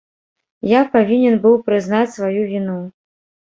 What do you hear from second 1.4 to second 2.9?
быў прызнаць сваю віну.